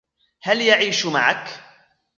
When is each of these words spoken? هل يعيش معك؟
هل 0.41 0.61
يعيش 0.61 1.05
معك؟ 1.05 1.47